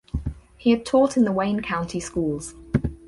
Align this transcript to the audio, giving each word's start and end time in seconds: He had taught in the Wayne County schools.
He 0.57 0.71
had 0.71 0.83
taught 0.83 1.15
in 1.15 1.25
the 1.25 1.31
Wayne 1.31 1.61
County 1.61 1.99
schools. 1.99 2.55